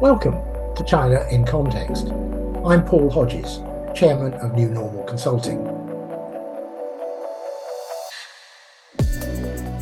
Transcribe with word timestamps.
Welcome 0.00 0.34
to 0.74 0.84
China 0.84 1.26
in 1.30 1.46
Context. 1.46 2.08
I'm 2.66 2.84
Paul 2.84 3.08
Hodges, 3.08 3.60
Chairman 3.98 4.34
of 4.34 4.52
New 4.52 4.68
Normal 4.68 5.04
Consulting. 5.04 5.64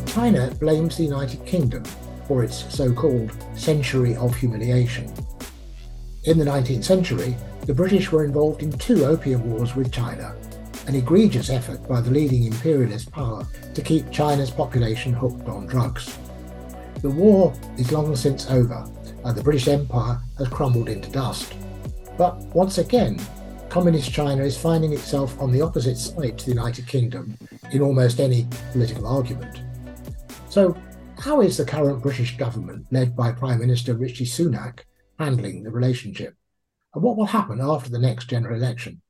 China 0.07 0.51
blames 0.57 0.95
the 0.95 1.03
United 1.03 1.45
Kingdom 1.45 1.83
for 2.29 2.45
its 2.45 2.73
so 2.73 2.93
called 2.93 3.35
century 3.55 4.15
of 4.15 4.33
humiliation. 4.33 5.13
In 6.23 6.37
the 6.37 6.45
19th 6.45 6.85
century, 6.85 7.35
the 7.65 7.73
British 7.73 8.09
were 8.09 8.23
involved 8.23 8.63
in 8.63 8.71
two 8.71 9.03
opium 9.03 9.51
wars 9.51 9.75
with 9.75 9.91
China, 9.91 10.33
an 10.87 10.95
egregious 10.95 11.49
effort 11.49 11.85
by 11.89 11.99
the 11.99 12.11
leading 12.11 12.45
imperialist 12.45 13.11
power 13.11 13.45
to 13.73 13.81
keep 13.81 14.09
China's 14.11 14.49
population 14.49 15.11
hooked 15.11 15.49
on 15.49 15.67
drugs. 15.67 16.17
The 17.01 17.09
war 17.09 17.53
is 17.77 17.91
long 17.91 18.15
since 18.15 18.49
over, 18.49 18.89
and 19.25 19.35
the 19.35 19.43
British 19.43 19.67
Empire 19.67 20.21
has 20.37 20.47
crumbled 20.47 20.87
into 20.87 21.09
dust. 21.09 21.53
But 22.17 22.37
once 22.55 22.77
again, 22.77 23.19
Communist 23.69 24.13
China 24.13 24.43
is 24.43 24.57
finding 24.57 24.93
itself 24.93 25.37
on 25.41 25.51
the 25.51 25.61
opposite 25.61 25.97
side 25.97 26.37
to 26.37 26.45
the 26.45 26.51
United 26.51 26.87
Kingdom 26.87 27.37
in 27.71 27.81
almost 27.81 28.19
any 28.19 28.47
political 28.71 29.07
argument. 29.07 29.61
So, 30.49 30.77
how 31.17 31.41
is 31.41 31.57
the 31.57 31.65
current 31.65 32.03
British 32.03 32.37
government, 32.37 32.85
led 32.91 33.15
by 33.15 33.31
Prime 33.31 33.59
Minister 33.59 33.95
Rishi 33.95 34.25
Sunak, 34.25 34.81
handling 35.17 35.63
the 35.63 35.71
relationship? 35.71 36.35
And 36.93 37.03
what 37.03 37.17
will 37.17 37.25
happen 37.25 37.59
after 37.59 37.89
the 37.89 37.99
next 37.99 38.29
general 38.29 38.55
election? 38.55 39.01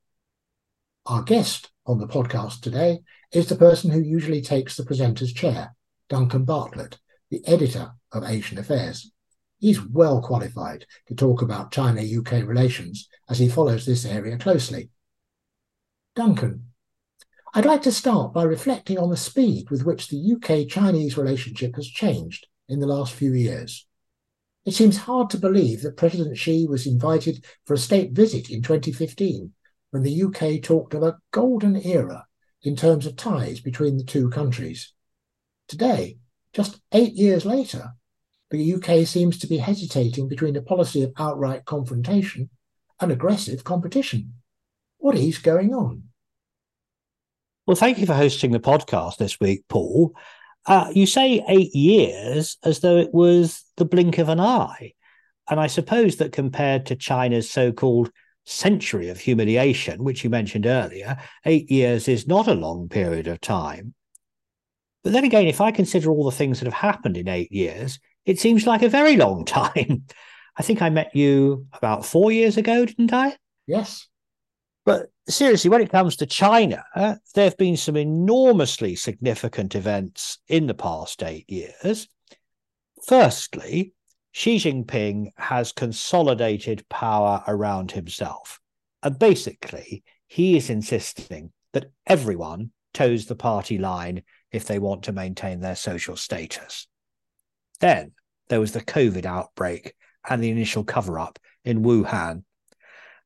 Our 1.06 1.24
guest 1.24 1.72
on 1.86 2.00
the 2.00 2.08
podcast 2.08 2.62
today 2.62 3.02
is 3.32 3.48
the 3.48 3.56
person 3.56 3.92
who 3.92 4.00
usually 4.00 4.42
takes 4.42 4.78
the 4.78 4.86
presenter's 4.86 5.34
chair, 5.34 5.76
Duncan 6.10 6.46
Bartlett, 6.46 7.00
the 7.30 7.46
editor 7.46 7.92
of 8.12 8.24
Asian 8.24 8.58
Affairs. 8.58 9.12
He's 9.66 9.84
well 9.84 10.22
qualified 10.22 10.86
to 11.08 11.16
talk 11.16 11.42
about 11.42 11.72
China 11.72 12.00
UK 12.00 12.48
relations 12.48 13.10
as 13.28 13.40
he 13.40 13.50
follows 13.50 13.84
this 13.84 14.06
area 14.06 14.38
closely. 14.38 14.92
Duncan, 16.16 16.68
I'd 17.52 17.66
like 17.66 17.82
to 17.82 17.92
start 17.92 18.32
by 18.32 18.44
reflecting 18.44 19.00
on 19.00 19.10
the 19.10 19.18
speed 19.18 19.72
with 19.72 19.84
which 19.84 20.08
the 20.08 20.36
UK 20.36 20.70
Chinese 20.70 21.18
relationship 21.18 21.78
has 21.78 21.88
changed 21.88 22.46
in 22.70 22.80
the 22.80 22.86
last 22.86 23.16
few 23.16 23.34
years. 23.34 23.88
It 24.66 24.76
seems 24.76 24.98
hard 24.98 25.32
to 25.32 25.40
believe 25.40 25.82
that 25.82 25.98
President 25.98 26.38
Xi 26.38 26.68
was 26.68 26.86
invited 26.86 27.44
for 27.66 27.74
a 27.74 27.80
state 27.80 28.12
visit 28.12 28.52
in 28.52 28.62
2015 28.62 29.52
when 29.90 30.04
the 30.04 30.24
UK 30.26 30.62
talked 30.62 30.94
of 30.94 31.02
a 31.02 31.18
golden 31.32 31.76
era 31.76 32.28
in 32.62 32.76
terms 32.76 33.08
of 33.08 33.16
ties 33.16 33.62
between 33.62 33.98
the 33.98 34.04
two 34.04 34.30
countries. 34.30 34.94
Today, 35.68 36.20
just 36.54 36.82
eight 36.92 37.14
years 37.14 37.48
later, 37.48 37.96
the 38.56 38.74
UK 38.74 39.08
seems 39.08 39.38
to 39.40 39.48
be 39.48 39.58
hesitating 39.58 40.28
between 40.28 40.56
a 40.56 40.62
policy 40.62 41.04
of 41.04 41.14
outright 41.18 41.66
confrontation 41.66 42.50
and 43.00 43.12
aggressive 43.12 43.64
competition. 43.64 44.34
What 44.98 45.16
is 45.16 45.38
going 45.38 45.74
on? 45.74 46.04
Well, 47.68 47.76
thank 47.76 47.98
you 47.98 48.06
for 48.06 48.14
hosting 48.14 48.52
the 48.52 48.60
podcast 48.60 49.18
this 49.18 49.40
week, 49.40 49.64
Paul. 49.68 50.14
Uh, 50.66 50.92
you 50.94 51.06
say 51.06 51.44
eight 51.48 51.74
years 51.76 52.58
as 52.64 52.80
though 52.80 52.98
it 52.98 53.14
was 53.14 53.64
the 53.78 53.86
blink 53.86 54.18
of 54.18 54.30
an 54.30 54.40
eye. 54.40 54.94
And 55.50 55.60
I 55.60 55.68
suppose 55.68 56.18
that 56.18 56.32
compared 56.32 56.88
to 56.88 56.96
China's 56.96 57.50
so 57.50 57.72
called 57.72 58.12
century 58.46 59.10
of 59.10 59.20
humiliation, 59.20 60.04
which 60.04 60.24
you 60.24 60.30
mentioned 60.30 60.66
earlier, 60.66 61.18
eight 61.46 61.70
years 61.70 62.08
is 62.08 62.28
not 62.28 62.48
a 62.48 62.54
long 62.54 62.90
period 62.90 63.28
of 63.28 63.42
time. 63.42 63.94
But 65.04 65.14
then 65.14 65.24
again, 65.24 65.48
if 65.48 65.62
I 65.62 65.72
consider 65.72 66.10
all 66.10 66.26
the 66.26 66.36
things 66.36 66.60
that 66.60 66.66
have 66.66 66.74
happened 66.74 67.18
in 67.18 67.28
eight 67.28 67.52
years, 67.52 68.00
it 68.26 68.40
seems 68.40 68.66
like 68.66 68.82
a 68.82 68.90
very 68.90 69.18
long 69.18 69.46
time. 69.46 70.04
I 70.58 70.64
think 70.64 70.82
I 70.82 70.90
met 70.90 71.16
you 71.16 71.68
about 71.74 72.06
four 72.06 72.32
years 72.32 72.58
ago, 72.58 72.86
didn't 72.86 73.14
I? 73.14 73.36
Yes. 73.68 74.08
But 74.86 75.08
seriously, 75.28 75.70
when 75.70 75.82
it 75.82 75.92
comes 75.92 76.16
to 76.18 76.26
China, 76.26 76.86
uh, 76.96 77.16
there 77.34 77.46
have 77.46 77.58
been 77.58 77.76
some 77.76 77.98
enormously 77.98 78.96
significant 78.96 79.76
events 79.76 80.38
in 80.48 80.68
the 80.68 80.74
past 80.74 81.24
eight 81.24 81.50
years. 81.50 82.08
Firstly, 83.06 83.94
Xi 84.32 84.58
Jinping 84.58 85.32
has 85.38 85.72
consolidated 85.72 86.88
power 86.90 87.44
around 87.48 87.92
himself. 87.92 88.60
And 89.02 89.18
basically, 89.20 90.04
he 90.28 90.58
is 90.58 90.70
insisting 90.70 91.52
that 91.74 91.92
everyone 92.08 92.72
toes 92.94 93.26
the 93.26 93.36
party 93.36 93.78
line 93.78 94.24
if 94.52 94.66
they 94.66 94.80
want 94.80 95.04
to 95.04 95.12
maintain 95.12 95.60
their 95.60 95.76
social 95.76 96.16
status. 96.16 96.88
Then 97.80 98.12
there 98.50 98.60
was 98.60 98.72
the 98.72 98.82
COVID 98.82 99.26
outbreak 99.26 99.94
and 100.28 100.42
the 100.42 100.50
initial 100.50 100.84
cover 100.84 101.20
up 101.20 101.40
in 101.64 101.84
Wuhan. 101.84 102.44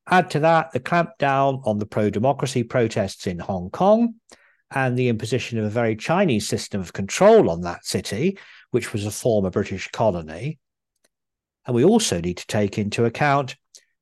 Add 0.06 0.30
to 0.30 0.40
that 0.40 0.72
the 0.72 0.80
clampdown 0.80 1.66
on 1.66 1.78
the 1.78 1.86
pro 1.86 2.10
democracy 2.10 2.64
protests 2.64 3.26
in 3.26 3.38
Hong 3.38 3.70
Kong 3.70 4.14
and 4.70 4.98
the 4.98 5.08
imposition 5.08 5.58
of 5.58 5.64
a 5.64 5.70
very 5.70 5.96
Chinese 5.96 6.48
system 6.48 6.80
of 6.80 6.92
control 6.92 7.50
on 7.50 7.62
that 7.62 7.84
city, 7.84 8.38
which 8.70 8.92
was 8.92 9.04
a 9.04 9.10
former 9.10 9.50
British 9.50 9.88
colony. 9.88 10.58
And 11.66 11.74
we 11.74 11.84
also 11.84 12.20
need 12.20 12.38
to 12.38 12.46
take 12.46 12.78
into 12.78 13.04
account 13.04 13.56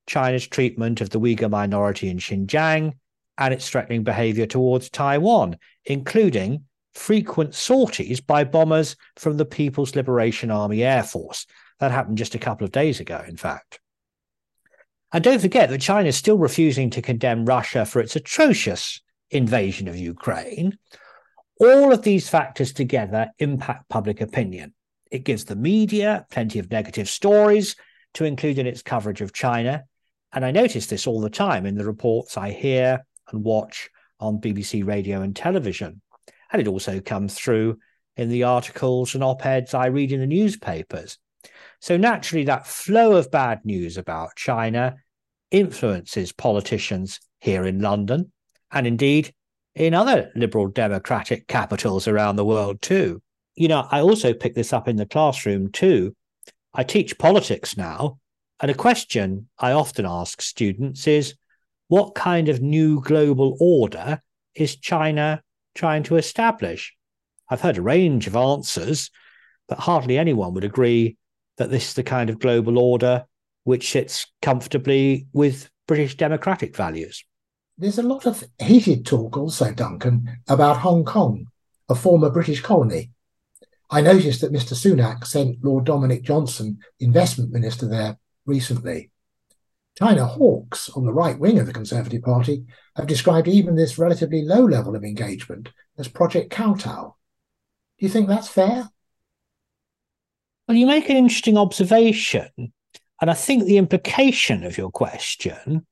China's 0.06 0.47
treatment 0.47 1.00
of 1.00 1.10
the 1.10 1.20
Uyghur 1.20 1.50
minority 1.50 2.08
in 2.08 2.19
Xinjiang 2.19 2.94
and 3.37 3.54
its 3.54 3.69
threatening 3.69 4.04
behavior 4.04 4.47
towards 4.47 4.88
Taiwan, 4.88 5.58
including 5.84 6.64
frequent 6.98 7.54
sorties 7.54 8.20
by 8.20 8.44
bombers 8.44 8.97
from 9.16 9.36
the 9.36 9.44
People's 9.44 9.94
Liberation 9.94 10.50
Army 10.50 10.82
Air 10.82 11.03
Force. 11.03 11.47
That 11.78 11.92
happened 11.92 12.19
just 12.19 12.34
a 12.34 12.41
couple 12.41 12.64
of 12.64 12.72
days 12.72 13.00
ago, 13.00 13.22
in 13.26 13.36
fact. 13.36 13.81
And 15.12 15.25
don't 15.25 15.41
forget 15.41 15.70
that 15.70 15.81
China 15.81 16.08
is 16.08 16.16
still 16.16 16.37
refusing 16.37 16.91
to 16.91 17.03
condemn 17.03 17.47
Russia 17.47 17.87
for 17.87 18.00
its 18.00 18.16
atrocious 18.16 19.00
invasion 19.31 19.88
of 19.88 19.97
Ukraine. 19.97 20.76
All 21.60 21.92
of 21.92 22.03
these 22.03 22.28
factors 22.28 22.72
together 22.72 23.31
impact 23.38 23.88
public 23.88 24.20
opinion. 24.20 24.75
It 25.10 25.25
gives 25.25 25.44
the 25.44 25.56
media 25.56 26.26
plenty 26.31 26.58
of 26.58 26.70
negative 26.70 27.08
stories 27.08 27.76
to 28.14 28.25
include 28.25 28.58
in 28.58 28.66
its 28.66 28.82
coverage 28.82 29.20
of 29.20 29.32
China. 29.32 29.84
And 30.32 30.44
I 30.44 30.50
notice 30.50 30.87
this 30.87 31.06
all 31.06 31.20
the 31.20 31.31
time 31.31 31.64
in 31.64 31.75
the 31.75 31.87
reports 31.87 32.37
I 32.37 32.50
hear 32.50 33.06
and 33.31 33.42
watch 33.42 33.88
on 34.20 34.41
BBC 34.41 34.87
radio 34.87 35.22
and 35.22 35.34
television. 35.34 36.03
And 36.53 36.60
it 36.60 36.69
also 36.69 37.00
comes 37.00 37.34
through 37.34 37.78
in 38.16 38.28
the 38.28 38.44
articles 38.44 39.14
and 39.14 39.22
op 39.22 39.44
eds 39.47 39.75
I 39.75 39.86
read 39.86 40.12
in 40.12 40.20
the 40.20 40.26
newspapers. 40.26 41.19
So 41.81 41.97
naturally, 41.97 42.44
that 42.44 42.66
flow 42.66 43.12
of 43.12 43.31
bad 43.31 43.64
news 43.64 43.97
about 43.97 44.36
China 44.36 44.97
influences 45.50 46.32
politicians 46.32 47.20
here 47.41 47.64
in 47.64 47.81
London 47.81 48.32
and 48.72 48.87
indeed 48.87 49.32
in 49.75 49.94
other 49.94 50.31
liberal 50.34 50.66
democratic 50.66 51.47
capitals 51.47 52.08
around 52.08 52.37
the 52.37 52.44
world 52.44 52.82
too. 52.82 53.22
You 53.54 53.69
know, 53.69 53.87
I 53.91 54.00
also 54.00 54.34
pick 54.34 54.54
this 54.54 54.72
up 54.72 54.88
in 54.88 54.97
the 54.97 55.06
classroom 55.06 55.70
too. 55.70 56.14
I 56.75 56.82
teach 56.82 57.19
politics 57.19 57.76
now, 57.76 58.19
and 58.60 58.70
a 58.70 58.75
question 58.75 59.48
I 59.58 59.72
often 59.72 60.04
ask 60.04 60.42
students 60.42 61.06
is 61.06 61.34
what 61.88 62.14
kind 62.14 62.48
of 62.48 62.60
new 62.60 63.00
global 63.00 63.56
order 63.60 64.20
is 64.54 64.76
China 64.76 65.42
trying 65.78 66.03
to 66.03 66.16
establish? 66.16 66.94
I've 67.49 67.61
heard 67.61 67.78
a 67.78 67.83
range 67.83 68.27
of 68.27 68.37
answers, 68.37 69.11
but 69.69 69.78
hardly 69.78 70.19
anyone 70.19 70.53
would 70.55 70.65
agree 70.65 71.16
that 71.56 71.71
this 71.71 71.89
is 71.89 71.94
the 71.94 72.03
kind 72.03 72.28
of 72.28 72.41
global 72.41 72.78
order 72.78 73.25
which 73.62 73.91
sits 73.91 74.27
comfortably 74.43 75.27
with 75.33 75.71
British 75.87 76.17
democratic 76.17 76.75
values. 76.75 77.25
There's 77.77 77.99
a 77.99 78.03
lot 78.03 78.27
of 78.27 78.43
heated 78.61 79.06
talk 79.06 79.37
also, 79.37 79.72
Duncan, 79.72 80.41
about 80.49 80.78
Hong 80.78 81.05
Kong, 81.05 81.47
a 81.88 81.94
former 81.94 82.28
British 82.28 82.61
colony. 82.61 83.12
I 83.88 84.00
noticed 84.00 84.41
that 84.41 84.53
Mr. 84.53 84.75
Sunak 84.75 85.25
sent 85.27 85.65
Lord 85.65 85.84
Dominic 85.84 86.22
Johnson, 86.22 86.78
investment 86.99 87.52
minister, 87.52 87.87
there 87.87 88.19
recently. 88.47 89.11
China 89.99 90.25
hawks 90.27 90.89
on 90.91 91.05
the 91.05 91.12
right 91.12 91.37
wing 91.41 91.59
of 91.59 91.67
the 91.67 91.73
Conservative 91.73 92.23
Party 92.23 92.62
have 92.95 93.09
described 93.09 93.49
even 93.49 93.75
this 93.75 93.99
relatively 93.99 94.43
low 94.43 94.65
level 94.65 94.95
of 94.95 95.03
engagement 95.03 95.71
as 95.99 96.06
Project 96.06 96.50
Kowtow. 96.50 97.17
Do 97.99 98.06
you 98.06 98.09
think 98.09 98.29
that's 98.29 98.47
fair? 98.47 98.89
Well, 100.69 100.77
you 100.77 100.87
make 100.87 101.09
an 101.09 101.17
interesting 101.17 101.59
observation. 101.59 102.73
And 103.21 103.29
I 103.29 103.35
think 103.35 103.65
the 103.65 103.79
implication 103.79 104.62
of 104.62 104.79
your 104.79 104.93
question 104.93 105.85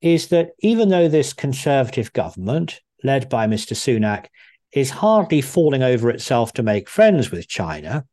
is 0.00 0.28
that 0.28 0.50
even 0.60 0.88
though 0.88 1.08
this 1.08 1.32
Conservative 1.32 2.12
government, 2.12 2.80
led 3.02 3.28
by 3.28 3.48
Mr. 3.48 3.72
Sunak, 3.72 4.26
is 4.72 4.90
hardly 4.90 5.40
falling 5.40 5.82
over 5.82 6.08
itself 6.08 6.52
to 6.52 6.62
make 6.62 6.88
friends 6.88 7.32
with 7.32 7.48
China, 7.48 8.06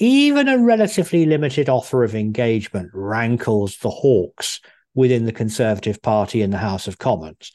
even 0.00 0.46
a 0.48 0.58
relatively 0.58 1.26
limited 1.26 1.68
offer 1.68 2.04
of 2.04 2.14
engagement 2.14 2.90
rankles 2.94 3.78
the 3.78 3.90
hawks 3.90 4.60
within 4.94 5.26
the 5.26 5.32
Conservative 5.32 6.00
Party 6.00 6.40
in 6.40 6.50
the 6.50 6.58
House 6.58 6.86
of 6.86 6.98
Commons. 6.98 7.52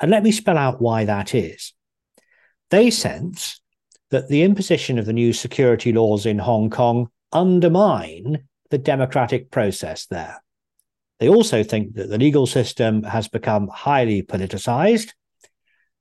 And 0.00 0.10
let 0.10 0.22
me 0.22 0.32
spell 0.32 0.56
out 0.56 0.80
why 0.80 1.04
that 1.04 1.34
is. 1.34 1.74
They 2.70 2.90
sense 2.90 3.60
that 4.10 4.28
the 4.28 4.42
imposition 4.42 4.98
of 4.98 5.06
the 5.06 5.12
new 5.12 5.32
security 5.32 5.92
laws 5.92 6.24
in 6.24 6.38
Hong 6.38 6.70
Kong 6.70 7.08
undermine 7.32 8.44
the 8.70 8.78
democratic 8.78 9.50
process 9.50 10.06
there. 10.06 10.42
They 11.18 11.28
also 11.28 11.62
think 11.62 11.94
that 11.94 12.08
the 12.08 12.18
legal 12.18 12.46
system 12.46 13.02
has 13.02 13.28
become 13.28 13.68
highly 13.68 14.22
politicized, 14.22 15.12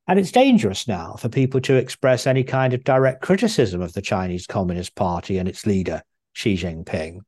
and 0.07 0.19
it's 0.19 0.31
dangerous 0.31 0.87
now 0.87 1.15
for 1.15 1.29
people 1.29 1.61
to 1.61 1.75
express 1.75 2.27
any 2.27 2.43
kind 2.43 2.73
of 2.73 2.83
direct 2.83 3.21
criticism 3.21 3.81
of 3.81 3.93
the 3.93 4.01
Chinese 4.01 4.47
Communist 4.47 4.95
Party 4.95 5.37
and 5.37 5.47
its 5.47 5.65
leader, 5.65 6.01
Xi 6.33 6.55
Jinping. 6.55 7.19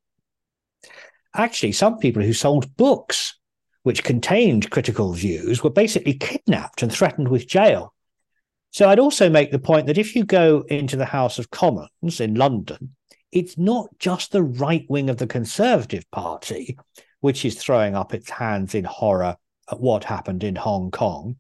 Actually, 1.35 1.71
some 1.71 1.97
people 1.97 2.21
who 2.21 2.33
sold 2.33 2.75
books 2.75 3.39
which 3.83 4.03
contained 4.03 4.69
critical 4.69 5.13
views 5.13 5.63
were 5.63 5.69
basically 5.69 6.13
kidnapped 6.13 6.83
and 6.83 6.91
threatened 6.91 7.27
with 7.27 7.47
jail. 7.47 7.93
So 8.71 8.89
I'd 8.89 8.99
also 8.99 9.29
make 9.29 9.51
the 9.51 9.59
point 9.59 9.87
that 9.87 9.97
if 9.97 10.15
you 10.15 10.23
go 10.23 10.63
into 10.69 10.95
the 10.95 11.05
House 11.05 11.37
of 11.37 11.51
Commons 11.51 12.19
in 12.19 12.35
London, 12.35 12.95
it's 13.31 13.57
not 13.57 13.89
just 13.99 14.31
the 14.31 14.43
right 14.43 14.85
wing 14.89 15.09
of 15.09 15.17
the 15.17 15.27
Conservative 15.27 16.09
Party 16.11 16.77
which 17.23 17.45
is 17.45 17.55
throwing 17.55 17.95
up 17.95 18.13
its 18.13 18.29
hands 18.29 18.75
in 18.75 18.83
horror 18.83 19.37
at 19.71 19.79
what 19.79 20.03
happened 20.03 20.43
in 20.43 20.57
Hong 20.57 20.91
Kong. 20.91 21.37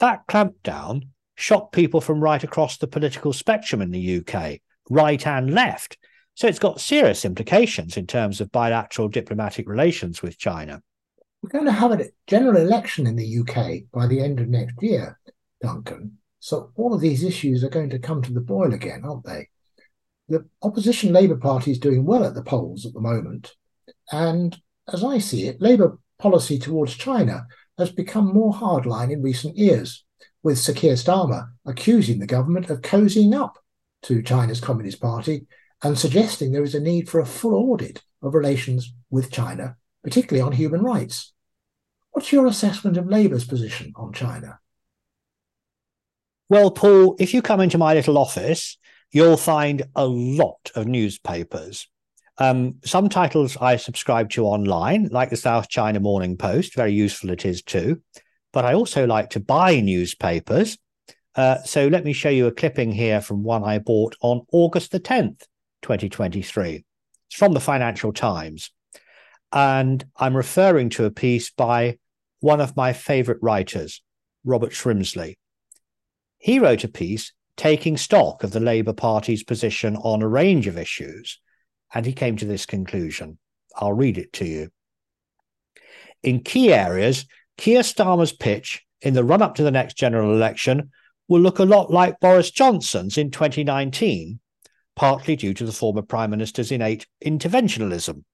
That 0.00 0.26
clampdown 0.26 1.08
shocked 1.34 1.72
people 1.72 2.00
from 2.00 2.20
right 2.20 2.42
across 2.42 2.78
the 2.78 2.86
political 2.86 3.32
spectrum 3.34 3.82
in 3.82 3.90
the 3.90 4.18
UK, 4.18 4.60
right 4.88 5.26
and 5.26 5.52
left. 5.52 5.98
So 6.34 6.48
it's 6.48 6.58
got 6.58 6.80
serious 6.80 7.26
implications 7.26 7.98
in 7.98 8.06
terms 8.06 8.40
of 8.40 8.50
bilateral 8.50 9.08
diplomatic 9.08 9.68
relations 9.68 10.22
with 10.22 10.38
China. 10.38 10.82
We're 11.42 11.50
going 11.50 11.66
to 11.66 11.72
have 11.72 11.92
a 11.92 12.06
general 12.26 12.56
election 12.56 13.06
in 13.06 13.16
the 13.16 13.38
UK 13.40 13.90
by 13.92 14.06
the 14.06 14.20
end 14.20 14.40
of 14.40 14.48
next 14.48 14.82
year, 14.82 15.18
Duncan. 15.60 16.18
So 16.38 16.72
all 16.76 16.94
of 16.94 17.02
these 17.02 17.22
issues 17.22 17.62
are 17.62 17.68
going 17.68 17.90
to 17.90 17.98
come 17.98 18.22
to 18.22 18.32
the 18.32 18.40
boil 18.40 18.72
again, 18.72 19.02
aren't 19.04 19.24
they? 19.24 19.48
The 20.28 20.46
opposition 20.62 21.12
Labour 21.12 21.36
Party 21.36 21.72
is 21.72 21.78
doing 21.78 22.06
well 22.06 22.24
at 22.24 22.34
the 22.34 22.42
polls 22.42 22.86
at 22.86 22.94
the 22.94 23.00
moment, 23.00 23.54
and 24.12 24.58
as 24.90 25.04
I 25.04 25.18
see 25.18 25.46
it, 25.46 25.60
Labour 25.60 25.98
policy 26.18 26.58
towards 26.58 26.94
China 26.94 27.46
has 27.78 27.90
become 27.90 28.32
more 28.32 28.52
hardline 28.52 29.12
in 29.12 29.22
recent 29.22 29.56
years, 29.56 30.04
with 30.42 30.58
Sir 30.58 30.72
Keir 30.72 30.94
Starmer 30.94 31.50
accusing 31.66 32.18
the 32.18 32.26
government 32.26 32.70
of 32.70 32.80
cozying 32.80 33.34
up 33.34 33.58
to 34.02 34.22
China's 34.22 34.60
Communist 34.60 35.00
Party 35.00 35.46
and 35.82 35.98
suggesting 35.98 36.52
there 36.52 36.62
is 36.62 36.74
a 36.74 36.80
need 36.80 37.08
for 37.08 37.20
a 37.20 37.26
full 37.26 37.54
audit 37.54 38.02
of 38.22 38.34
relations 38.34 38.92
with 39.10 39.30
China, 39.30 39.76
particularly 40.02 40.42
on 40.44 40.52
human 40.52 40.82
rights. 40.82 41.32
What's 42.12 42.32
your 42.32 42.46
assessment 42.46 42.96
of 42.96 43.06
Labour's 43.06 43.44
position 43.44 43.92
on 43.96 44.12
China? 44.12 44.58
Well, 46.48 46.70
Paul, 46.70 47.16
if 47.18 47.32
you 47.32 47.42
come 47.42 47.60
into 47.60 47.78
my 47.78 47.94
little 47.94 48.18
office, 48.18 48.76
you'll 49.12 49.36
find 49.36 49.84
a 49.94 50.06
lot 50.06 50.70
of 50.74 50.86
newspapers 50.86 51.88
um, 52.40 52.76
some 52.82 53.10
titles 53.10 53.58
I 53.60 53.76
subscribe 53.76 54.30
to 54.30 54.46
online, 54.46 55.10
like 55.12 55.28
the 55.28 55.36
South 55.36 55.68
China 55.68 56.00
Morning 56.00 56.38
Post, 56.38 56.74
very 56.74 56.92
useful 56.92 57.30
it 57.30 57.44
is 57.44 57.62
too. 57.62 58.00
But 58.52 58.64
I 58.64 58.72
also 58.72 59.06
like 59.06 59.30
to 59.30 59.40
buy 59.40 59.80
newspapers. 59.80 60.78
Uh, 61.36 61.62
so 61.64 61.86
let 61.88 62.02
me 62.02 62.14
show 62.14 62.30
you 62.30 62.46
a 62.46 62.52
clipping 62.52 62.92
here 62.92 63.20
from 63.20 63.44
one 63.44 63.62
I 63.62 63.78
bought 63.78 64.16
on 64.22 64.46
August 64.52 64.90
the 64.90 64.98
10th, 64.98 65.42
2023. 65.82 66.82
It's 67.28 67.36
from 67.36 67.52
the 67.52 67.60
Financial 67.60 68.10
Times. 68.10 68.72
And 69.52 70.02
I'm 70.16 70.36
referring 70.36 70.88
to 70.90 71.04
a 71.04 71.10
piece 71.10 71.50
by 71.50 71.98
one 72.40 72.62
of 72.62 72.74
my 72.74 72.94
favorite 72.94 73.38
writers, 73.42 74.02
Robert 74.44 74.72
Shrimsley. 74.72 75.36
He 76.38 76.58
wrote 76.58 76.84
a 76.84 76.88
piece 76.88 77.34
taking 77.58 77.98
stock 77.98 78.42
of 78.42 78.52
the 78.52 78.60
Labour 78.60 78.94
Party's 78.94 79.44
position 79.44 79.96
on 79.96 80.22
a 80.22 80.28
range 80.28 80.66
of 80.66 80.78
issues 80.78 81.38
and 81.92 82.06
he 82.06 82.12
came 82.12 82.36
to 82.36 82.44
this 82.44 82.66
conclusion. 82.66 83.38
I'll 83.76 83.92
read 83.92 84.18
it 84.18 84.32
to 84.34 84.44
you. 84.44 84.70
In 86.22 86.40
key 86.40 86.72
areas, 86.72 87.26
Keir 87.56 87.80
Starmer's 87.80 88.32
pitch 88.32 88.84
in 89.00 89.14
the 89.14 89.24
run 89.24 89.42
up 89.42 89.54
to 89.56 89.62
the 89.62 89.70
next 89.70 89.96
general 89.96 90.34
election 90.34 90.90
will 91.28 91.40
look 91.40 91.58
a 91.58 91.64
lot 91.64 91.90
like 91.90 92.20
Boris 92.20 92.50
Johnson's 92.50 93.16
in 93.16 93.30
2019, 93.30 94.40
partly 94.96 95.36
due 95.36 95.54
to 95.54 95.64
the 95.64 95.72
former 95.72 96.02
Prime 96.02 96.30
Minister's 96.30 96.72
innate 96.72 97.06
interventionism. 97.24 98.24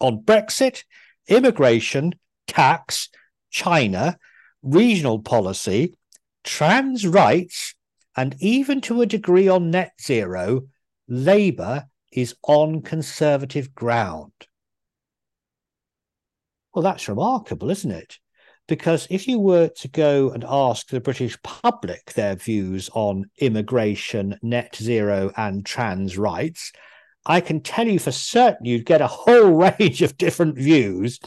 On 0.00 0.22
Brexit, 0.22 0.84
immigration, 1.28 2.14
tax, 2.46 3.08
China, 3.50 4.18
regional 4.62 5.20
policy, 5.20 5.94
trans 6.44 7.06
rights, 7.06 7.74
and 8.16 8.34
even 8.38 8.80
to 8.82 9.02
a 9.02 9.06
degree 9.06 9.48
on 9.48 9.70
net 9.70 9.92
zero, 10.00 10.62
Labour 11.08 11.86
is 12.16 12.34
on 12.42 12.82
conservative 12.82 13.74
ground. 13.74 14.32
Well, 16.74 16.82
that's 16.82 17.08
remarkable, 17.08 17.70
isn't 17.70 17.90
it? 17.90 18.18
Because 18.66 19.06
if 19.10 19.28
you 19.28 19.38
were 19.38 19.68
to 19.68 19.88
go 19.88 20.30
and 20.30 20.44
ask 20.48 20.88
the 20.88 21.00
British 21.00 21.40
public 21.42 22.12
their 22.14 22.34
views 22.34 22.90
on 22.94 23.30
immigration, 23.38 24.38
net 24.42 24.74
zero, 24.74 25.30
and 25.36 25.64
trans 25.64 26.18
rights, 26.18 26.72
I 27.24 27.40
can 27.40 27.60
tell 27.60 27.86
you 27.86 27.98
for 27.98 28.12
certain 28.12 28.66
you'd 28.66 28.86
get 28.86 29.00
a 29.00 29.06
whole 29.06 29.50
range 29.78 30.02
of 30.02 30.18
different 30.18 30.56
views. 30.56 31.20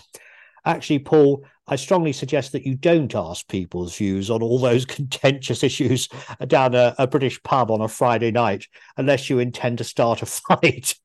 Actually, 0.65 0.99
Paul, 0.99 1.45
I 1.69 1.75
strongly 1.75 2.13
suggest 2.13 2.51
that 2.53 2.65
you 2.65 2.75
don't 2.75 3.13
ask 3.13 3.47
people's 3.47 3.95
views 3.95 4.29
on 4.29 4.41
all 4.41 4.59
those 4.59 4.85
contentious 4.97 5.63
issues 5.63 6.09
down 6.47 6.75
a, 6.75 6.95
a 6.97 7.07
British 7.07 7.41
pub 7.43 7.69
on 7.71 7.81
a 7.81 7.87
Friday 7.87 8.31
night 8.31 8.67
unless 8.97 9.29
you 9.29 9.39
intend 9.39 9.77
to 9.77 9.83
start 9.83 10.21
a 10.21 10.25
fight. 10.25 10.95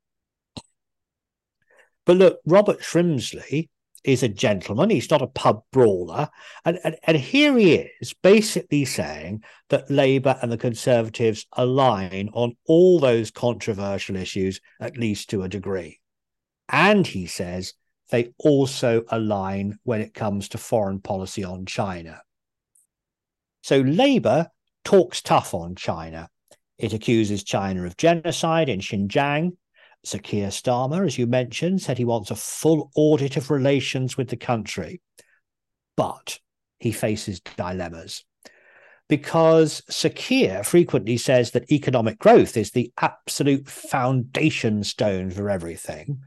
But 2.06 2.16
look, 2.16 2.40
Robert 2.46 2.80
Shrimsley 2.80 3.68
is 4.04 4.22
a 4.22 4.28
gentleman. 4.28 4.90
He's 4.90 5.10
not 5.10 5.22
a 5.22 5.26
pub 5.26 5.62
brawler. 5.72 6.28
And, 6.64 6.78
and, 6.84 6.96
and 7.04 7.16
here 7.16 7.56
he 7.56 7.74
is 8.00 8.14
basically 8.22 8.84
saying 8.84 9.42
that 9.70 9.90
Labour 9.90 10.38
and 10.42 10.52
the 10.52 10.58
Conservatives 10.58 11.46
align 11.54 12.28
on 12.34 12.56
all 12.66 13.00
those 13.00 13.30
controversial 13.30 14.16
issues, 14.16 14.60
at 14.80 14.98
least 14.98 15.30
to 15.30 15.42
a 15.42 15.48
degree. 15.48 16.00
And 16.68 17.06
he 17.06 17.26
says 17.26 17.74
they 18.14 18.32
also 18.38 19.02
align 19.08 19.76
when 19.82 20.00
it 20.00 20.14
comes 20.14 20.48
to 20.50 20.58
foreign 20.58 21.00
policy 21.00 21.42
on 21.42 21.66
China. 21.66 22.22
So 23.64 23.80
Labour 23.80 24.50
talks 24.84 25.20
tough 25.20 25.52
on 25.52 25.74
China. 25.74 26.28
It 26.78 26.92
accuses 26.92 27.42
China 27.42 27.84
of 27.84 27.96
genocide 27.96 28.68
in 28.68 28.78
Xinjiang. 28.78 29.56
Sir 30.04 30.18
Keir 30.18 30.48
Starmer, 30.48 31.04
as 31.04 31.18
you 31.18 31.26
mentioned, 31.26 31.82
said 31.82 31.98
he 31.98 32.04
wants 32.04 32.30
a 32.30 32.36
full 32.36 32.92
audit 32.94 33.36
of 33.36 33.50
relations 33.50 34.16
with 34.16 34.28
the 34.28 34.36
country. 34.36 35.00
But 35.96 36.38
he 36.78 36.92
faces 36.92 37.40
dilemmas 37.40 38.24
because 39.08 39.82
Sir 39.88 40.10
Keir 40.10 40.62
frequently 40.62 41.16
says 41.16 41.50
that 41.50 41.72
economic 41.72 42.20
growth 42.20 42.56
is 42.56 42.70
the 42.70 42.92
absolute 43.00 43.68
foundation 43.68 44.84
stone 44.84 45.32
for 45.32 45.50
everything. 45.50 46.20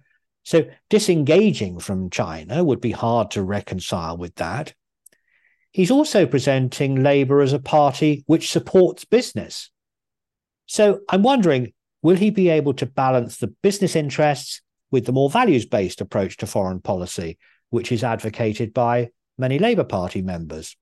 So 0.48 0.64
disengaging 0.90 1.80
from 1.80 2.10
China 2.10 2.64
would 2.64 2.80
be 2.80 2.92
hard 2.92 3.32
to 3.32 3.44
reconcile 3.44 4.16
with 4.16 4.34
that. 4.36 4.74
He's 5.72 5.92
also 5.92 6.26
presenting 6.26 7.04
Labour 7.04 7.42
as 7.42 7.52
a 7.52 7.60
party 7.60 8.24
which 8.28 8.50
supports 8.50 9.04
business. 9.04 9.70
So 10.66 11.02
I'm 11.10 11.22
wondering 11.22 11.74
will 12.02 12.16
he 12.16 12.30
be 12.30 12.48
able 12.48 12.74
to 12.76 12.86
balance 12.86 13.36
the 13.36 13.54
business 13.62 13.94
interests 13.94 14.62
with 14.90 15.06
the 15.06 15.12
more 15.12 15.30
values 15.30 15.66
based 15.66 16.00
approach 16.00 16.38
to 16.38 16.48
foreign 16.48 16.80
policy, 16.80 17.38
which 17.70 17.92
is 17.92 18.02
advocated 18.02 18.74
by 18.74 19.10
many 19.38 19.60
Labour 19.60 19.84
Party 19.84 20.22
members? 20.22 20.78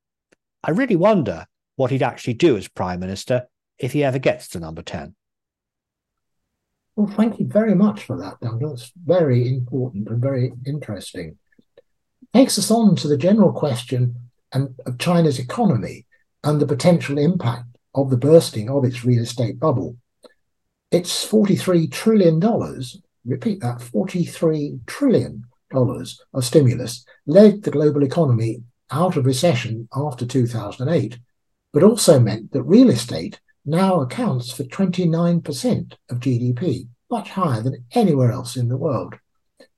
I 0.64 0.72
really 0.72 0.96
wonder 0.96 1.48
what 1.76 1.90
he'd 1.90 2.04
actually 2.04 2.36
do 2.36 2.56
as 2.56 2.68
Prime 2.68 3.00
Minister 3.00 3.48
if 3.80 3.94
he 3.94 4.04
ever 4.04 4.20
gets 4.20 4.50
to 4.50 4.60
number 4.60 4.84
10. 4.84 5.16
Well, 6.96 7.08
thank 7.08 7.40
you 7.40 7.48
very 7.48 7.76
much 7.76 8.04
for 8.04 8.18
that, 8.18 8.40
Duncan. 8.40 8.72
It's 8.72 8.92
very 8.96 9.50
important 9.50 10.08
and 10.08 10.22
very 10.22 10.54
interesting. 10.66 11.38
Takes 12.34 12.58
us 12.58 12.72
on 12.72 12.96
to 12.98 13.08
the 13.08 13.18
general 13.18 13.52
question 13.52 14.16
and 14.54 14.74
of 14.86 14.98
China's 14.98 15.38
economy 15.38 16.06
and 16.44 16.62
the 16.62 16.68
potential 16.68 17.18
impact 17.18 17.66
of 17.94 18.10
the 18.10 18.18
bursting 18.18 18.70
of 18.70 18.86
its 18.86 19.04
real 19.04 19.24
estate 19.24 19.60
bubble. 19.60 19.98
It's 20.92 21.30
$43 21.30 21.92
trillion, 21.92 22.40
repeat 23.26 23.60
that, 23.60 23.80
$43 23.80 24.86
trillion 24.86 25.46
of 25.72 26.46
stimulus 26.46 27.06
led 27.26 27.64
the 27.64 27.72
global 27.72 28.04
economy 28.04 28.64
out 28.92 29.18
of 29.18 29.26
recession 29.26 29.90
after 29.94 30.26
2008, 30.26 31.18
but 31.74 31.84
also 31.84 32.20
meant 32.20 32.54
that 32.54 32.64
real 32.64 32.90
estate 32.90 33.42
now 33.66 34.02
accounts 34.02 34.52
for 34.52 34.64
29% 34.64 35.94
of 36.10 36.20
GDP, 36.20 36.88
much 37.10 37.30
higher 37.30 37.62
than 37.62 37.86
anywhere 37.94 38.32
else 38.32 38.56
in 38.56 38.68
the 38.68 38.78
world. 38.78 39.16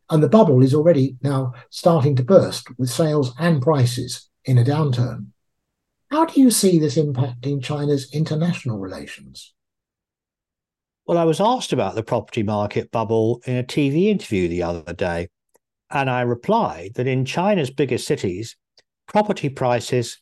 And 0.10 0.22
the 0.22 0.29
bubble 0.29 0.62
is 0.62 0.74
already 0.74 1.17
now 1.22 1.53
starting 1.70 2.15
to 2.15 2.24
burst 2.24 2.67
with 2.77 2.89
sales 2.89 3.34
and 3.39 3.62
prices 3.62 4.29
in 4.46 4.58
a 4.58 4.63
downturn. 4.63 5.27
How 6.12 6.25
do 6.25 6.39
you 6.39 6.51
see 6.51 6.79
this 6.79 6.98
impacting 6.98 7.62
China's 7.62 8.10
international 8.13 8.79
relations? 8.79 9.53
Well, 11.06 11.17
I 11.17 11.25
was 11.25 11.41
asked 11.41 11.74
about 11.74 11.96
the 11.96 12.03
property 12.03 12.44
market 12.44 12.91
bubble 12.91 13.41
in 13.46 13.58
a 13.58 13.63
TV 13.63 14.06
interview 14.06 14.48
the 14.48 14.63
other 14.63 14.94
day, 14.94 15.29
and 15.89 16.10
I 16.10 16.22
replied 16.22 16.94
that 16.96 17.08
in 17.08 17.25
China's 17.25 17.70
biggest 17.70 18.08
cities, 18.08 18.58
property 19.08 19.50
prices 19.50 20.22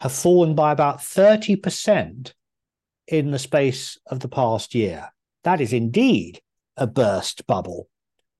have 0.00 0.12
fallen 0.12 0.54
by 0.54 0.72
about 0.72 0.98
30% 0.98 2.32
in 3.06 3.30
the 3.30 3.38
space 3.38 3.98
of 4.06 4.20
the 4.20 4.28
past 4.28 4.74
year. 4.74 5.10
That 5.44 5.60
is 5.60 5.72
indeed 5.72 6.40
a 6.76 6.86
burst 6.86 7.46
bubble. 7.46 7.88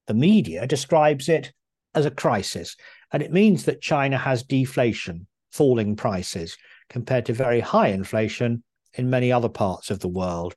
The 0.07 0.15
media 0.15 0.67
describes 0.67 1.29
it 1.29 1.53
as 1.95 2.07
a 2.07 2.11
crisis, 2.11 2.77
and 3.13 3.23
it 3.23 3.33
means 3.33 3.65
that 3.65 3.83
China 3.83 4.19
has 4.19 4.43
deflation, 4.43 5.27
falling 5.51 5.97
prices, 5.97 6.57
compared 6.89 7.27
to 7.27 7.33
very 7.33 7.61
high 7.61 7.89
inflation 7.89 8.63
in 8.95 9.11
many 9.11 9.33
other 9.33 9.49
parts 9.49 9.91
of 9.91 10.01
the 10.01 10.09
world. 10.09 10.55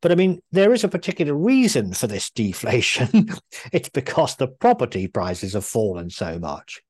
But 0.00 0.12
I 0.12 0.14
mean, 0.14 0.40
there 0.52 0.72
is 0.72 0.84
a 0.84 0.88
particular 0.88 1.34
reason 1.34 1.92
for 1.92 2.06
this 2.06 2.30
deflation. 2.30 3.30
it's 3.72 3.88
because 3.88 4.36
the 4.36 4.48
property 4.48 5.08
prices 5.08 5.54
have 5.54 5.64
fallen 5.64 6.10
so 6.10 6.38
much. 6.38 6.80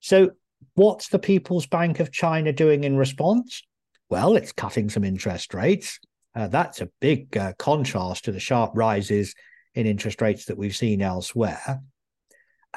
So, 0.00 0.30
what's 0.74 1.08
the 1.08 1.18
People's 1.18 1.66
Bank 1.66 2.00
of 2.00 2.12
China 2.12 2.52
doing 2.52 2.84
in 2.84 2.96
response? 2.96 3.62
Well, 4.08 4.36
it's 4.36 4.52
cutting 4.52 4.88
some 4.88 5.04
interest 5.04 5.54
rates. 5.54 5.98
Uh, 6.34 6.48
that's 6.48 6.80
a 6.80 6.90
big 7.00 7.36
uh, 7.36 7.54
contrast 7.58 8.26
to 8.26 8.32
the 8.32 8.40
sharp 8.40 8.72
rises 8.74 9.34
in 9.74 9.86
interest 9.86 10.20
rates 10.20 10.46
that 10.46 10.58
we've 10.58 10.76
seen 10.76 11.02
elsewhere. 11.02 11.80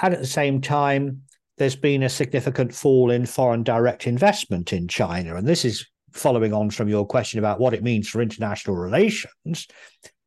And 0.02 0.14
at 0.14 0.20
the 0.20 0.28
same 0.28 0.62
time, 0.62 1.24
there's 1.58 1.76
been 1.76 2.04
a 2.04 2.10
significant 2.10 2.74
fall 2.74 3.12
in 3.12 3.26
foreign 3.26 3.64
direct 3.64 4.08
investment 4.08 4.72
in 4.72 4.88
China. 4.88 5.36
And 5.36 5.48
this 5.48 5.66
is 5.66 5.86
following 6.14 6.54
on 6.54 6.70
from 6.70 6.88
your 6.88 7.06
question 7.06 7.38
about 7.38 7.60
what 7.60 7.74
it 7.74 7.84
means 7.84 8.08
for 8.08 8.22
international 8.22 8.78
relations, 8.78 9.68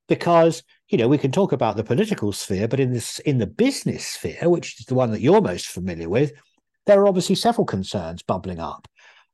because 0.08 0.62
you 0.88 0.98
know 0.98 1.08
we 1.08 1.18
can 1.18 1.32
talk 1.32 1.52
about 1.52 1.76
the 1.76 1.84
political 1.84 2.32
sphere, 2.32 2.68
but 2.68 2.80
in 2.80 2.92
this 2.92 3.18
in 3.20 3.38
the 3.38 3.46
business 3.46 4.06
sphere, 4.06 4.48
which 4.48 4.78
is 4.78 4.86
the 4.86 4.94
one 4.94 5.10
that 5.10 5.22
you're 5.22 5.40
most 5.40 5.68
familiar 5.68 6.08
with, 6.08 6.32
there 6.86 7.00
are 7.00 7.08
obviously 7.08 7.34
several 7.34 7.64
concerns 7.64 8.22
bubbling 8.22 8.60
up. 8.60 8.86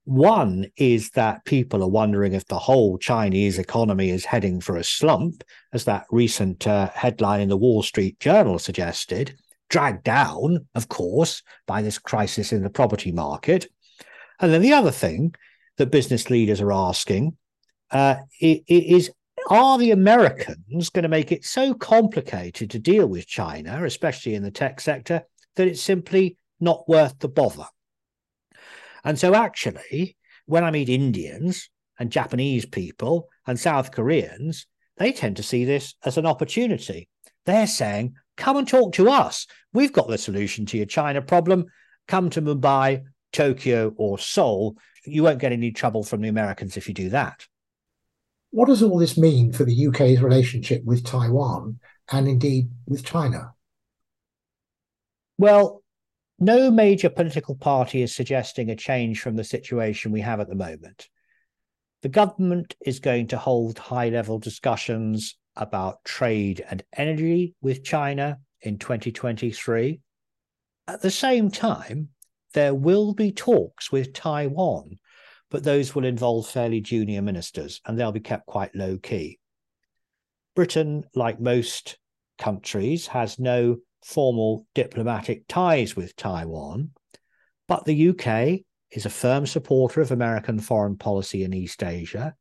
One 0.08 0.70
is 0.78 1.10
that 1.10 1.44
people 1.44 1.82
are 1.82 1.88
wondering 1.90 2.32
if 2.32 2.46
the 2.46 2.58
whole 2.58 2.96
Chinese 2.96 3.58
economy 3.58 4.08
is 4.08 4.24
heading 4.24 4.58
for 4.58 4.78
a 4.78 4.82
slump, 4.82 5.44
as 5.74 5.84
that 5.84 6.06
recent 6.10 6.66
uh, 6.66 6.88
headline 6.94 7.42
in 7.42 7.50
the 7.50 7.58
Wall 7.58 7.82
Street 7.82 8.18
Journal 8.18 8.58
suggested, 8.58 9.38
dragged 9.68 10.04
down, 10.04 10.66
of 10.74 10.88
course, 10.88 11.42
by 11.66 11.82
this 11.82 11.98
crisis 11.98 12.54
in 12.54 12.62
the 12.62 12.70
property 12.70 13.12
market. 13.12 13.66
And 14.40 14.50
then 14.50 14.62
the 14.62 14.72
other 14.72 14.90
thing 14.90 15.34
that 15.76 15.90
business 15.90 16.30
leaders 16.30 16.62
are 16.62 16.72
asking 16.72 17.36
uh, 17.90 18.14
is 18.40 19.10
are 19.50 19.76
the 19.76 19.90
Americans 19.90 20.88
going 20.88 21.02
to 21.02 21.10
make 21.10 21.32
it 21.32 21.44
so 21.44 21.74
complicated 21.74 22.70
to 22.70 22.78
deal 22.78 23.06
with 23.06 23.26
China, 23.26 23.84
especially 23.84 24.34
in 24.34 24.42
the 24.42 24.50
tech 24.50 24.80
sector, 24.80 25.24
that 25.56 25.68
it's 25.68 25.82
simply 25.82 26.38
not 26.60 26.88
worth 26.88 27.18
the 27.18 27.28
bother? 27.28 27.66
And 29.04 29.18
so, 29.18 29.34
actually, 29.34 30.16
when 30.46 30.64
I 30.64 30.70
meet 30.70 30.88
Indians 30.88 31.68
and 31.98 32.10
Japanese 32.10 32.66
people 32.66 33.28
and 33.46 33.58
South 33.58 33.92
Koreans, 33.92 34.66
they 34.96 35.12
tend 35.12 35.36
to 35.36 35.42
see 35.42 35.64
this 35.64 35.94
as 36.04 36.18
an 36.18 36.26
opportunity. 36.26 37.08
They're 37.46 37.66
saying, 37.66 38.14
come 38.36 38.56
and 38.56 38.68
talk 38.68 38.94
to 38.94 39.10
us. 39.10 39.46
We've 39.72 39.92
got 39.92 40.08
the 40.08 40.18
solution 40.18 40.66
to 40.66 40.76
your 40.76 40.86
China 40.86 41.22
problem. 41.22 41.66
Come 42.06 42.30
to 42.30 42.42
Mumbai, 42.42 43.02
Tokyo, 43.32 43.94
or 43.96 44.18
Seoul. 44.18 44.76
You 45.04 45.22
won't 45.22 45.38
get 45.38 45.52
any 45.52 45.70
trouble 45.70 46.02
from 46.02 46.20
the 46.20 46.28
Americans 46.28 46.76
if 46.76 46.88
you 46.88 46.94
do 46.94 47.10
that. 47.10 47.46
What 48.50 48.66
does 48.66 48.82
all 48.82 48.98
this 48.98 49.18
mean 49.18 49.52
for 49.52 49.64
the 49.64 49.86
UK's 49.88 50.22
relationship 50.22 50.82
with 50.84 51.04
Taiwan 51.04 51.80
and 52.10 52.26
indeed 52.26 52.70
with 52.86 53.04
China? 53.04 53.52
Well, 55.36 55.77
no 56.38 56.70
major 56.70 57.10
political 57.10 57.56
party 57.56 58.02
is 58.02 58.14
suggesting 58.14 58.70
a 58.70 58.76
change 58.76 59.20
from 59.20 59.36
the 59.36 59.44
situation 59.44 60.12
we 60.12 60.20
have 60.20 60.40
at 60.40 60.48
the 60.48 60.54
moment. 60.54 61.08
The 62.02 62.08
government 62.08 62.76
is 62.84 63.00
going 63.00 63.28
to 63.28 63.38
hold 63.38 63.78
high 63.78 64.08
level 64.08 64.38
discussions 64.38 65.36
about 65.56 66.04
trade 66.04 66.64
and 66.70 66.84
energy 66.96 67.54
with 67.60 67.82
China 67.82 68.38
in 68.60 68.78
2023. 68.78 70.00
At 70.86 71.02
the 71.02 71.10
same 71.10 71.50
time, 71.50 72.10
there 72.54 72.74
will 72.74 73.14
be 73.14 73.32
talks 73.32 73.90
with 73.90 74.12
Taiwan, 74.12 74.98
but 75.50 75.64
those 75.64 75.94
will 75.94 76.04
involve 76.04 76.48
fairly 76.48 76.80
junior 76.80 77.20
ministers 77.20 77.80
and 77.84 77.98
they'll 77.98 78.12
be 78.12 78.20
kept 78.20 78.46
quite 78.46 78.74
low 78.76 78.96
key. 78.96 79.40
Britain, 80.54 81.04
like 81.14 81.40
most 81.40 81.98
countries, 82.38 83.08
has 83.08 83.38
no 83.38 83.78
formal 84.04 84.66
diplomatic 84.74 85.44
ties 85.48 85.96
with 85.96 86.16
Taiwan, 86.16 86.90
but 87.66 87.84
the 87.84 88.08
UK 88.10 88.60
is 88.90 89.06
a 89.06 89.10
firm 89.10 89.46
supporter 89.46 90.00
of 90.00 90.10
American 90.10 90.58
foreign 90.58 90.96
policy 90.96 91.44
in 91.44 91.52
East 91.52 91.82
Asia. 91.82 92.34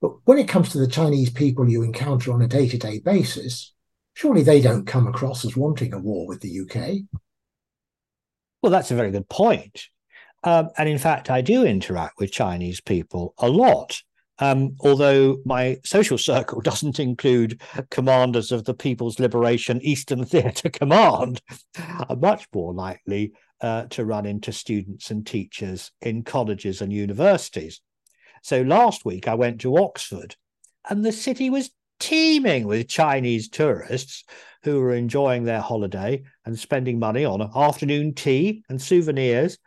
But 0.00 0.12
when 0.24 0.38
it 0.38 0.48
comes 0.48 0.70
to 0.70 0.78
the 0.78 0.88
Chinese 0.88 1.30
people 1.30 1.68
you 1.68 1.82
encounter 1.82 2.32
on 2.32 2.42
a 2.42 2.48
day 2.48 2.68
to 2.68 2.78
day 2.78 2.98
basis, 2.98 3.74
surely 4.14 4.42
they 4.42 4.60
don't 4.60 4.86
come 4.86 5.06
across 5.06 5.44
as 5.44 5.56
wanting 5.56 5.92
a 5.92 5.98
war 5.98 6.26
with 6.26 6.40
the 6.40 6.60
UK. 6.60 7.20
Well, 8.62 8.72
that's 8.72 8.90
a 8.90 8.96
very 8.96 9.10
good 9.10 9.28
point. 9.28 9.88
Um, 10.42 10.70
and 10.76 10.88
in 10.88 10.98
fact, 10.98 11.30
I 11.30 11.40
do 11.40 11.64
interact 11.64 12.18
with 12.18 12.32
Chinese 12.32 12.80
people 12.80 13.34
a 13.38 13.48
lot. 13.48 14.02
Um, 14.38 14.76
although 14.80 15.38
my 15.44 15.78
social 15.84 16.18
circle 16.18 16.60
doesn't 16.62 16.98
include 16.98 17.60
commanders 17.90 18.52
of 18.52 18.64
the 18.64 18.74
People's 18.74 19.18
Liberation 19.18 19.80
Eastern 19.82 20.24
Theatre 20.24 20.70
Command, 20.70 21.40
I'm 21.76 22.20
much 22.20 22.46
more 22.54 22.74
likely 22.74 23.32
uh, 23.60 23.84
to 23.90 24.04
run 24.04 24.26
into 24.26 24.52
students 24.52 25.10
and 25.10 25.26
teachers 25.26 25.90
in 26.00 26.22
colleges 26.22 26.80
and 26.80 26.92
universities. 26.92 27.80
So 28.42 28.62
last 28.62 29.04
week 29.04 29.28
I 29.28 29.34
went 29.34 29.60
to 29.62 29.78
Oxford, 29.78 30.36
and 30.88 31.04
the 31.04 31.12
city 31.12 31.48
was 31.48 31.70
teeming 32.00 32.66
with 32.66 32.88
Chinese 32.88 33.48
tourists 33.48 34.24
who 34.64 34.80
were 34.80 34.94
enjoying 34.94 35.44
their 35.44 35.60
holiday 35.60 36.22
and 36.44 36.58
spending 36.58 36.98
money 36.98 37.24
on 37.24 37.50
afternoon 37.54 38.14
tea 38.14 38.62
and 38.68 38.80
souvenirs 38.80 39.58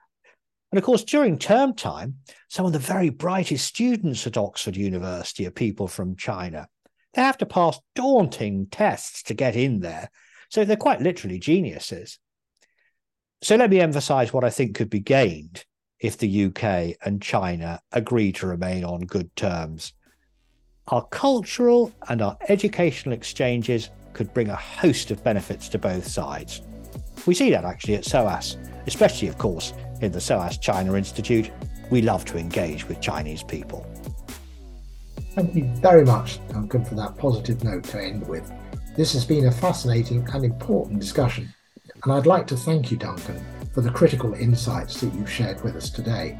and 0.72 0.78
of 0.78 0.84
course, 0.84 1.04
during 1.04 1.38
term 1.38 1.74
time, 1.74 2.16
some 2.50 2.66
of 2.66 2.74
the 2.74 2.80
very 2.80 3.10
brightest 3.10 3.66
students 3.66 4.28
at 4.28 4.38
Oxford 4.38 4.76
University 4.76 5.48
are 5.48 5.52
people 5.52 5.88
from 5.88 6.18
China. 6.18 6.68
They 7.14 7.22
have 7.22 7.38
to 7.38 7.46
pass 7.46 7.80
daunting 7.96 8.68
tests 8.70 9.24
to 9.24 9.34
get 9.34 9.56
in 9.56 9.80
there. 9.80 10.10
So 10.50 10.66
they're 10.66 10.76
quite 10.76 11.02
literally 11.02 11.40
geniuses. 11.40 12.20
So 13.42 13.56
let 13.56 13.70
me 13.70 13.80
emphasize 13.80 14.34
what 14.34 14.44
I 14.44 14.50
think 14.50 14.76
could 14.76 14.90
be 14.90 15.00
gained 15.00 15.64
if 16.00 16.18
the 16.18 16.46
UK 16.46 16.98
and 17.06 17.22
China 17.22 17.80
agree 17.92 18.32
to 18.34 18.48
remain 18.48 18.84
on 18.84 19.02
good 19.02 19.34
terms. 19.36 19.94
Our 20.90 21.06
cultural 21.08 21.92
and 22.10 22.22
our 22.22 22.38
educational 22.50 23.14
exchanges 23.14 23.90
could 24.14 24.34
bring 24.34 24.50
a 24.50 24.56
host 24.56 25.12
of 25.12 25.24
benefits 25.24 25.70
to 25.70 25.78
both 25.78 26.08
sides. 26.08 26.62
We 27.26 27.36
see 27.36 27.52
that 27.52 27.66
actually 27.66 27.96
at 27.96 28.06
SOAS, 28.06 28.58
especially, 28.86 29.28
of 29.28 29.38
course, 29.38 29.74
in 30.01 30.12
the 30.12 30.22
SOAS 30.22 30.58
China 30.58 30.96
Institute, 30.96 31.51
we 31.89 32.01
love 32.01 32.25
to 32.25 32.38
engage 32.38 32.88
with 32.88 33.01
Chinese 33.01 33.44
people. 33.44 33.86
Thank 35.34 35.56
you 35.56 35.66
very 35.75 36.04
much, 36.04 36.39
Duncan, 36.50 36.84
for 36.84 36.96
that 36.96 37.18
positive 37.18 37.63
note 37.63 37.84
to 37.86 38.01
end 38.01 38.27
with. 38.27 38.51
This 38.96 39.13
has 39.13 39.25
been 39.25 39.46
a 39.46 39.51
fascinating 39.51 40.27
and 40.34 40.44
important 40.44 41.00
discussion, 41.00 41.54
and 42.04 42.13
I'd 42.13 42.25
like 42.25 42.48
to 42.48 42.58
thank 42.58 42.92
you, 42.92 42.98
Duncan, 42.98 43.44
for 43.74 43.82
the 43.82 43.92
critical 43.92 44.34
insights 44.34 45.00
that 45.01 45.13
you've 45.13 45.32
shared 45.32 45.63
with 45.63 45.75
us 45.75 45.89
today. 45.89 46.38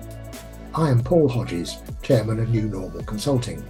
I 0.74 0.90
am 0.90 1.04
Paul 1.04 1.30
Hodges, 1.30 1.78
Chairman 2.02 2.40
of 2.40 2.50
New 2.50 2.64
Normal 2.64 3.04
Consulting. 3.04 3.64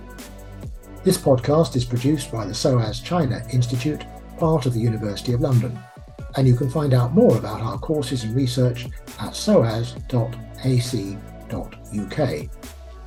This 1.04 1.18
podcast 1.18 1.76
is 1.76 1.86
produced 1.86 2.32
by 2.32 2.46
the 2.46 2.54
SOAS 2.54 3.02
China 3.02 3.46
Institute, 3.52 4.04
part 4.38 4.66
of 4.66 4.74
the 4.74 4.80
University 4.80 5.34
of 5.34 5.42
London 5.42 5.78
and 6.38 6.48
you 6.48 6.56
can 6.56 6.70
find 6.70 6.94
out 6.94 7.14
more 7.14 7.36
about 7.38 7.60
our 7.62 7.78
courses 7.80 8.24
and 8.24 8.36
research 8.36 8.86
at 9.20 9.34
soas.ac.uk. 9.34 9.98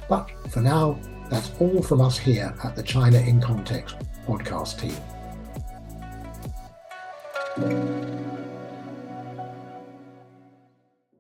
But 0.08 0.30
for 0.50 0.60
now, 0.60 0.98
that's 1.30 1.52
all 1.60 1.82
from 1.82 2.00
us 2.00 2.18
here 2.18 2.52
at 2.64 2.74
the 2.74 2.82
China 2.82 3.18
in 3.18 3.40
Context 3.40 3.96
podcast 4.26 4.80
team. 4.80 4.96